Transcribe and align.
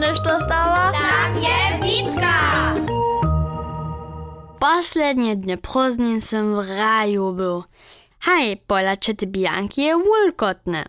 nešto 0.00 0.40
stała? 0.40 0.92
Tam 0.92 1.38
je 1.38 1.58
Witka! 1.82 2.34
Poslednie 4.60 5.36
dny 5.36 5.56
prózdnin 5.56 6.20
som 6.20 6.54
w 6.54 6.70
raju 6.78 7.32
był. 7.32 7.64
Hej, 8.20 8.56
pola 8.66 8.96
czety 8.96 9.26
Bianki 9.26 9.82
je 9.82 9.96
wulkotne. 9.96 10.84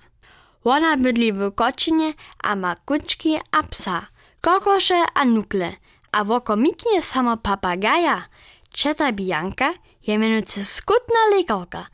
Ona 0.64 0.98
bydli 0.98 1.34
w 1.34 1.52
kočinie 1.56 2.14
a 2.44 2.56
ma 2.56 2.76
kuczki 2.76 3.40
a 3.52 3.64
psa, 3.64 4.08
kokosze 4.42 5.04
a 5.14 5.26
nukle, 5.26 5.72
a 6.12 6.24
woko 6.24 6.56
miknie 6.56 7.02
samo 7.02 7.38
papagaja. 7.38 8.22
Czeta 8.74 9.12
Bianka 9.12 9.74
je 10.08 10.18
mianowicie 10.18 10.66
skutna 10.66 11.20
lekarka. 11.32 11.86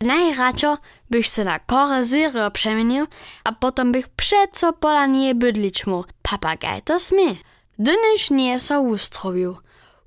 Najradšo 0.00 0.76
bych 1.10 1.28
se 1.28 1.44
na 1.44 1.58
kore 1.58 2.04
zwiero 2.04 2.50
przemienił, 2.50 3.06
a 3.44 3.52
potom 3.52 3.92
bych 3.92 4.08
przeco 4.08 4.72
pola 4.72 5.06
nie 5.06 5.34
bydlić 5.34 5.86
mu. 5.86 6.04
Papagaj 6.22 6.82
to 6.82 7.00
smie. 7.00 7.36
Dynyż 7.78 8.30
nie 8.30 8.60
so 8.60 8.80
ustrowił. 8.80 9.56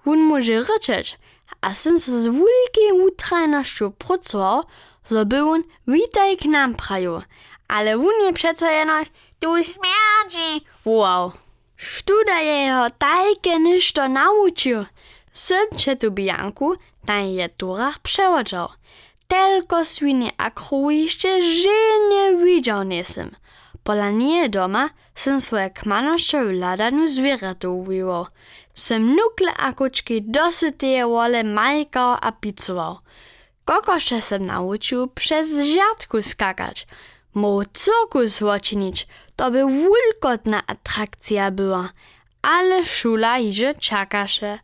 On 0.05 0.19
może 0.19 0.61
ryczeć, 0.61 1.19
a 1.61 1.73
syn 1.73 1.99
z 1.99 2.25
wielkiej 2.25 2.91
utrajnością 3.05 3.91
pracował, 3.91 4.63
so 5.03 5.25
by 5.25 5.43
on 5.43 5.63
witaj 5.87 6.37
k 6.37 6.45
nam 6.45 6.75
praju. 6.75 7.21
Ale 7.67 7.95
on 7.95 8.25
je 8.25 8.33
przeco 8.33 8.65
jenoś, 8.65 9.07
tu 9.39 9.47
śmierdzi, 9.63 10.65
wow. 10.85 11.31
Sztuda 11.77 12.39
jeho 12.39 12.89
tajke 12.89 13.59
ništo 13.59 14.09
nauczył. 14.09 14.85
Sym 15.31 15.77
czetu 15.77 16.11
Bianku 16.11 16.73
na 17.07 17.19
je 17.19 17.49
turach 17.49 17.99
przełożał. 17.99 18.69
Tylko 19.33 19.85
swinie 19.85 20.29
a 20.37 20.51
krój 20.51 21.01
jeszcze 21.01 21.41
żenie 21.41 22.45
widział 22.45 22.83
nisem. 22.83 23.35
Pola 23.83 24.09
nie 24.09 24.49
doma 24.49 24.89
sem 25.15 25.41
swoje 25.41 25.69
kmanosze 25.69 26.45
w 26.45 26.51
ladanu 26.51 27.07
zwierzętu 27.07 27.79
uwiwał. 27.79 28.25
Sem 28.73 29.15
nukle 29.15 29.53
a 29.57 29.73
kuczki 29.73 30.21
dosyteje 30.21 31.07
wole 31.07 31.43
majkał 31.43 32.17
a 32.21 32.31
picował. 32.31 32.99
Kokosze 33.65 34.21
sem 34.21 34.45
nauczył 34.45 35.07
przez 35.07 35.47
żartku 35.75 36.21
skakać. 36.21 36.87
Mógł 37.33 37.63
cirkus 37.73 38.39
woczynić, 38.39 39.07
to 39.35 39.51
by 39.51 39.65
wulkotna 39.65 40.61
atrakcja 40.67 41.51
była. 41.51 41.89
Ale 42.43 42.83
szula 42.83 43.39
idzie 43.39 43.73
czakasze. 43.75 44.59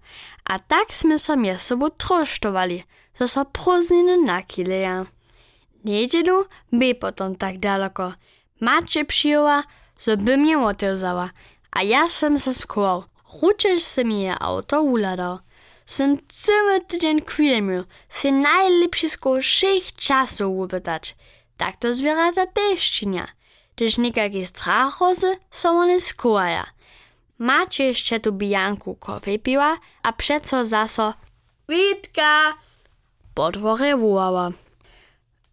A 0.50 0.60
tak 0.60 0.94
sme 0.94 1.20
so 1.20 1.36
mie 1.38 1.60
sobą 1.60 1.90
trosztowali, 1.90 2.84
so 3.14 3.28
so 3.28 3.46
prózdniny 3.46 4.18
nakileja. 4.18 5.06
Niedzielu 5.84 6.46
by 6.72 6.96
potom 6.96 7.36
tak 7.36 7.60
daleko. 7.60 8.14
Macie 8.60 9.06
przyjęła, 9.06 9.64
so 9.96 10.18
by 10.18 10.38
mnie 10.38 10.60
otewzała, 10.60 11.30
a 11.72 11.84
ja 11.84 12.08
sem 12.08 12.40
se 12.40 12.54
skołał. 12.54 13.04
Ručeš 13.42 13.84
se 13.84 14.06
mi 14.06 14.30
auto 14.40 14.82
uladał. 14.82 15.40
Sem 15.86 16.18
cały 16.28 16.82
tydzień 16.82 17.22
kwilemił, 17.22 17.84
se 18.10 18.32
najlepszy 18.32 19.10
sko 19.10 19.42
všech 19.42 19.96
czasów 19.96 20.58
upytać. 20.58 21.16
Tak 21.58 21.78
to 21.78 21.94
zwierzęta 21.94 22.48
też 22.48 22.92
czynia. 22.92 23.28
Gdyż 23.76 23.98
nikaki 23.98 24.46
strachozy 24.46 25.38
są 25.52 25.80
one 25.80 26.02
skołaja. 26.02 26.66
Macie 27.40 27.84
jeszcze 27.84 28.20
tu 28.20 28.32
bijanku 28.32 28.96
kofej 28.96 29.40
piła, 29.40 29.78
a 30.04 30.14
przeco 30.14 30.66
zaso 30.66 31.14
Witka! 31.70 32.54
Po 33.34 33.52
dworze 33.52 33.98
wołała. 33.98 34.52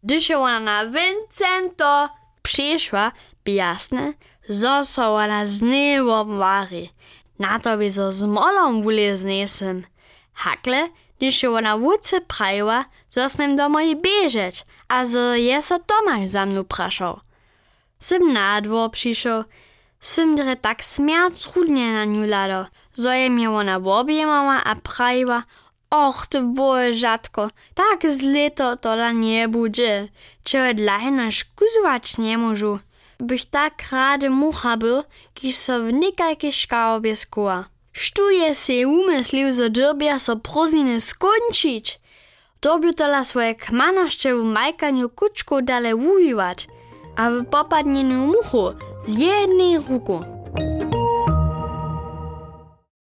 Gdyż 0.03 0.25
się 0.25 0.39
ona 0.39 0.61
na 0.61 0.87
Vincento 0.87 2.09
przyszła, 2.42 3.12
by 3.45 3.51
jasne, 3.51 4.12
zo 4.48 4.84
so 4.84 5.14
ona 5.14 5.47
znyło 5.47 6.25
wary. 6.25 6.89
Na 7.39 7.61
to 7.61 7.77
by 7.77 7.91
zo 7.91 8.12
z 8.12 8.25
molą 8.25 8.83
wulezny 8.83 9.48
sem. 9.48 9.83
Hakle, 10.33 10.89
gdyż 11.19 11.34
się 11.37 11.51
ona 11.51 11.79
wuce 11.79 12.20
prajiła, 12.20 12.85
zo 13.08 13.29
smem 13.29 13.57
do 13.57 13.69
mojej 13.69 13.96
bieżeć, 13.96 14.64
a 14.89 15.05
zo 15.05 15.35
je 15.35 15.63
so 15.63 15.79
Tomasz 15.79 16.29
za 16.29 16.46
mną 16.46 16.64
praszał. 16.64 17.20
Sem 17.98 18.33
na 18.33 18.61
dwór 18.61 18.91
przyszł, 18.91 19.29
sem 20.06 20.36
dre 20.36 20.56
tak 20.56 20.83
śmierć 20.83 21.42
trudnie 21.42 21.92
na 21.92 22.05
nią 22.05 22.27
lado, 22.27 22.67
zo 22.94 23.12
je 23.12 23.30
mnie 23.30 23.50
ona 23.50 23.77
objemała 23.77 24.64
a 24.64 24.74
prajiła, 24.74 25.42
Och, 25.90 26.27
to 26.27 26.42
było 26.42 26.77
rzadko. 26.92 27.48
Tak 27.74 28.11
z 28.11 28.22
leto 28.22 28.77
tola 28.77 29.12
nie 29.12 29.48
będzie. 29.48 30.08
Czego 30.45 30.74
dla 30.74 30.98
hena 30.98 31.30
szkuzować 31.30 32.18
nie 32.18 32.39
możu. 32.39 32.78
Bych 33.20 33.46
tak 33.46 33.83
rady 33.92 34.30
mucha 34.30 34.77
był, 34.77 35.02
kiż 35.34 35.56
so 35.56 35.80
w 35.80 35.92
nikajkie 35.92 36.52
szkałobie 36.52 37.16
skuła. 37.16 37.64
Sztuje 37.92 38.55
se 38.55 38.89
umyslił, 38.89 39.52
że 39.52 39.70
dorbia 39.70 40.18
so 40.18 40.36
prózdniny 40.36 41.00
skończyć. 41.00 42.00
Dobił 42.61 42.92
tola 42.92 43.24
swoje 43.24 43.55
kmanoszcze 43.55 44.34
w 44.34 44.45
majkaniu 44.45 45.08
kuczku 45.08 45.62
dalej 45.62 45.95
uwiwać, 45.95 46.66
a 47.16 47.30
w 47.30 47.45
popadnieniu 47.45 48.27
muchu 48.27 48.72
с 49.06 49.17
едной 49.17 49.78
рукой. 49.89 50.36